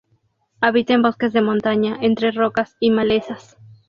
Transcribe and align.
Habita 0.61 0.93
en 0.95 1.03
bosques 1.03 1.31
de 1.31 1.43
montaña, 1.43 1.95
entre 2.01 2.31
rocas 2.31 2.75
y 2.79 2.89
malezas. 2.89 3.55